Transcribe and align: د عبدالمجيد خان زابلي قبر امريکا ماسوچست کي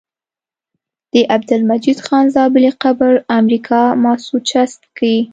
د 1.13 1.15
عبدالمجيد 1.35 1.97
خان 2.05 2.25
زابلي 2.35 2.71
قبر 2.83 3.11
امريکا 3.39 3.81
ماسوچست 4.03 4.81
کي 4.97 5.15